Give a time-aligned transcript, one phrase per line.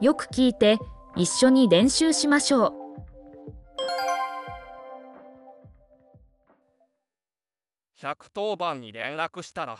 [0.00, 0.78] よく聞いて
[1.16, 2.72] 一緒に練習しましょう。
[8.00, 9.78] 110番に連絡したら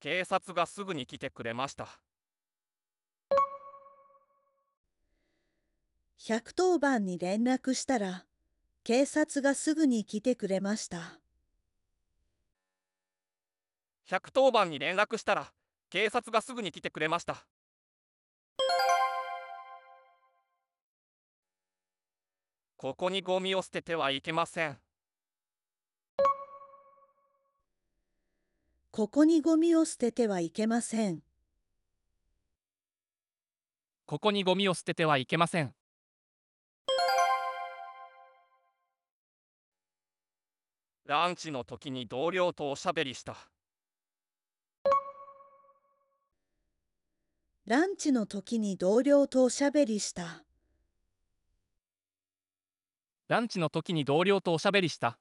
[0.00, 1.98] 警察がすぐに来てくれました
[6.18, 8.24] 110番に連絡したら、
[8.82, 11.20] 警察がすぐに来てくれました。
[14.08, 15.52] 110番に連絡したら
[15.90, 17.46] 警察がすぐに来てくれました
[22.84, 24.76] ここにゴミを捨ててはいけません
[28.90, 31.22] ここにゴミを捨ててはいけません。
[34.04, 35.72] ここにゴミを捨ててはいけません。
[41.06, 43.34] ランチの時に同僚とおしゃべりした
[47.64, 50.44] ランチの時に同僚とおしゃべりした。
[53.34, 55.18] ランチの時に同僚とおしゃべりした。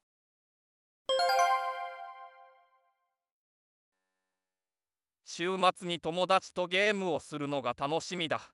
[5.26, 8.52] 週末に友達とゲームをするのが楽しみだ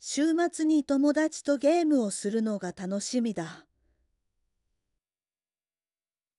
[0.00, 3.66] 週末に友達とゲームをするのが楽しみだ。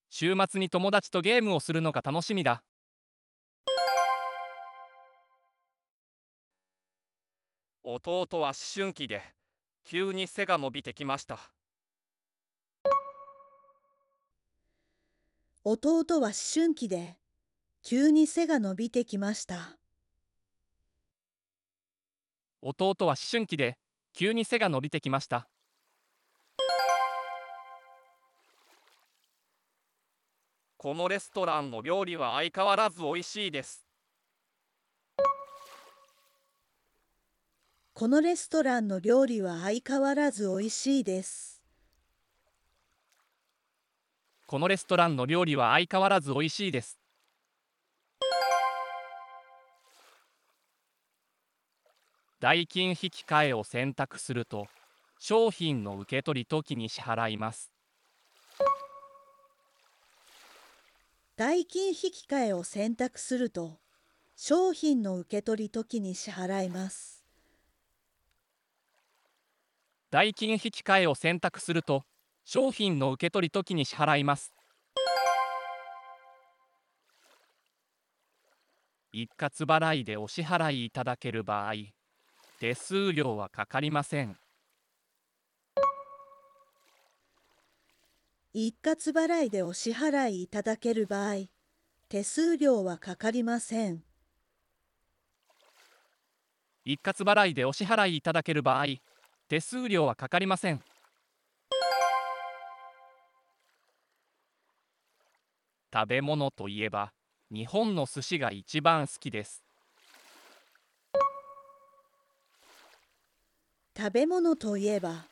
[0.09, 2.63] 週末に友達とゲームをするのが楽しみだ。
[7.83, 9.21] 弟は思春期で
[9.83, 11.39] 急に背が伸びてきました
[15.65, 17.15] 弟は思春期で、
[17.83, 19.77] 急に背が伸びてきました。
[22.61, 23.77] 弟は思春期で
[24.13, 25.47] 急に背が伸びてきました。
[30.75, 33.82] このレストランの料理は相変わらず美味しいです
[37.95, 41.61] このレストランの料理は相変わらず美味しいです。
[44.47, 46.97] このレストランの料理は相変わらず美味しいです。
[52.39, 54.65] 代金引き換えを選択すると
[55.19, 57.71] 商品の受け取り時に支払います。
[61.35, 63.79] 代金引き換えを選択すると、
[64.35, 67.12] 商品の受け取り時に支払います。
[70.13, 72.03] 代金引き換えを選択すると
[72.45, 74.53] 商品の受け取り時に支払います。
[79.11, 81.73] 一括払いでお支払いいただける場合、
[82.59, 84.37] 手数料はかかりません。
[88.53, 91.47] 一括払いでお支払いいただける場合、
[92.07, 94.03] 手数料はかかりません。
[96.85, 98.85] 一括払いでお支払いいただける場合、
[99.47, 100.81] 手数料はかかりません。
[105.93, 107.13] 食べ物といえば、
[107.51, 109.63] 日本の寿司が一番好きです。
[113.95, 115.27] 食べ物といえば、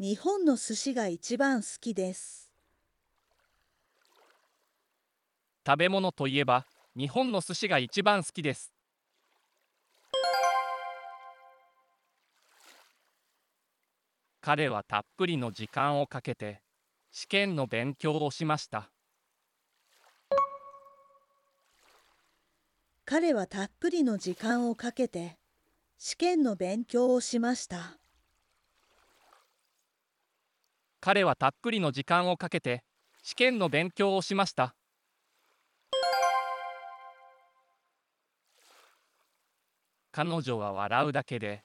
[0.00, 2.50] 日本の寿司が一番好きです。
[5.64, 6.66] 食べ物といえば、
[6.96, 8.72] 日本の寿司が一番好きです。
[14.42, 16.62] 彼はたっぷりの時間をかけて
[17.10, 18.90] 試験の勉強をしました。
[23.04, 25.36] 彼はたっぷりの時間をかけて
[25.98, 27.98] 試験の勉強をしました。
[31.02, 32.82] 彼はたっぷりの時間をかけて
[33.22, 34.74] 試験の勉強をしました。
[40.12, 41.62] 彼女は笑うだけで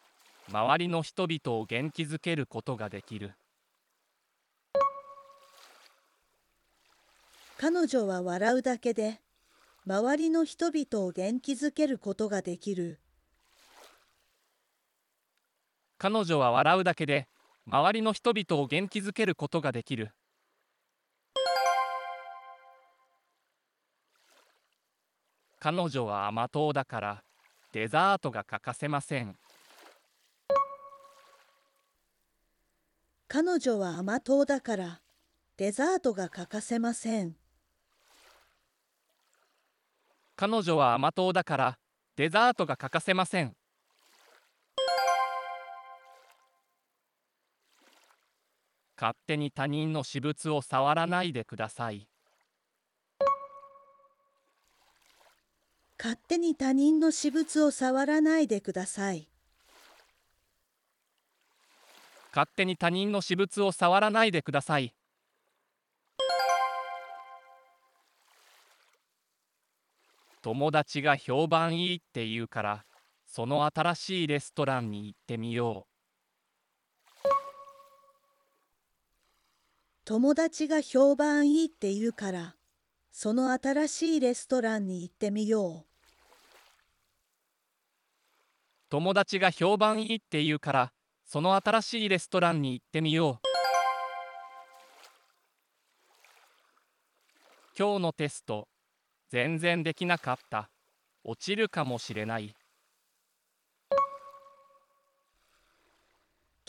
[0.47, 3.33] 周りの人々を元気づけることができる。
[7.57, 9.21] 彼女は笑うだけで
[9.87, 12.99] 周りの人々を元気づけることができる。
[15.97, 17.27] 彼女は笑うだけで
[17.65, 20.11] 周りの人々を元気づけることができる。
[25.59, 27.23] 彼女は甘党だから
[27.71, 29.35] デザートが欠かせません。
[33.37, 35.01] 彼女は甘党だから
[35.57, 37.35] デザートが欠かせません。
[40.37, 41.77] 彼女は甘党だから
[42.15, 43.53] デザートが欠かせません。
[48.97, 52.07] 勝手に他人の私物を触らないでください。
[56.01, 59.27] 勝手に他人の私物を触らないでください。
[62.35, 64.93] 勝手に他人の私物を触らないでください。
[70.41, 72.85] 友達が評判いいって言うから、
[73.25, 75.87] その新しいレストランに行ってみよ
[80.03, 82.55] 友達が評判いいって言うから、
[83.13, 85.73] その新しいレストランに行ってみよう。
[85.79, 85.85] う。
[88.89, 90.94] 友達が評判いいって言うから、
[91.25, 93.47] その新しいレストランに行ってみよう。
[97.77, 98.69] 今日のテスト、
[99.29, 100.69] 全然できなかった。
[101.23, 102.55] 落ちるかもしれない。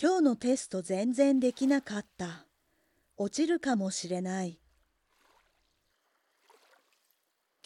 [0.01, 2.47] 今日のテスト全然できなかった。
[3.19, 4.59] 落ちるかもしれない。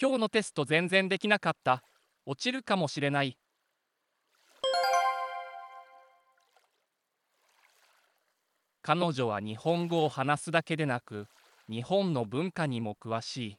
[0.00, 1.82] 今日のテスト全然できなかった。
[2.26, 3.36] 落ちるかもしれない。
[8.92, 11.28] 彼女は日本語を話すだけでなく、
[11.68, 13.58] 日本の文化にも詳しい。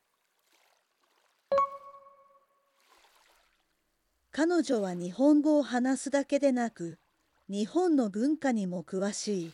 [4.33, 6.99] 彼女は日本語を話すだけでなく、
[7.47, 9.53] 日本の文化にも詳しい。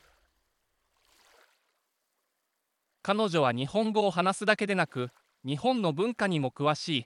[3.03, 5.11] 彼女は日本語を話すだけでなく、
[5.45, 7.05] 日本の文化にも詳しい。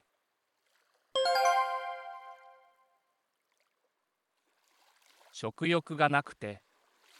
[5.33, 6.61] 食欲がなくて、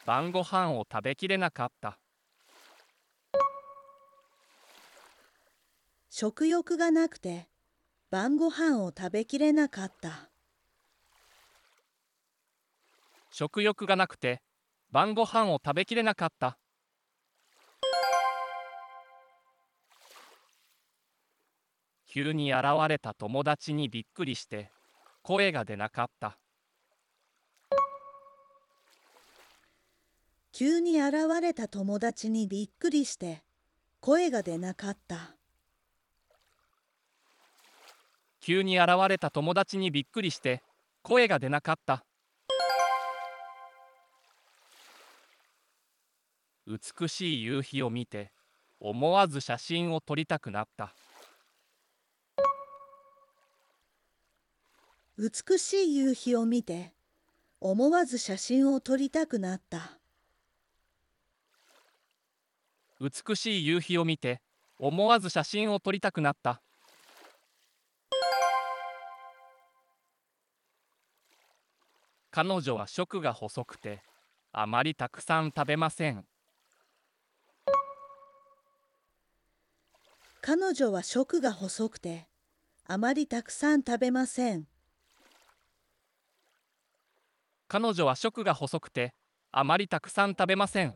[0.06, 1.98] 晩ご飯を食べきれなかった。
[6.10, 7.48] 食欲がなくて
[8.12, 10.30] 晩ご飯を食べきれなかった。
[13.32, 14.42] 食欲がなくて、
[14.92, 16.58] 晩ご飯を食べきれなかった。
[22.10, 24.70] 急に現れた友達にびっくりして、
[25.24, 26.41] 声が出なかった。
[30.62, 33.42] 急に現れた友達にびっくりして
[34.00, 35.36] 声が出なかった。
[38.42, 40.62] 急に現れた友達にびっくりして、
[41.02, 42.06] 声が出なかった。
[46.68, 48.32] 美しい夕日を見て、
[48.80, 50.94] 思わず写真を撮りたくなった。
[55.18, 56.94] 美しい夕日を見て
[57.60, 60.01] 思わず写真を撮りたくなった。
[63.02, 64.42] 美しい夕日を見て、
[64.78, 66.62] 思わず写真を撮りたくなった。
[72.30, 74.04] 彼女は食が細くて、
[74.52, 76.24] あまりたくさん食べません。
[80.42, 82.28] 彼女は食が細くて
[82.88, 84.68] あまりたくさん食べません。
[87.68, 89.16] 彼女は食が細くて、
[89.52, 90.94] あまりたくさん食べません。